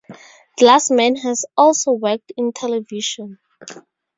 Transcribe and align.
Glassman 0.59 1.15
has 1.21 1.45
also 1.55 1.91
worked 1.91 2.31
in 2.35 2.53
television. 2.53 3.37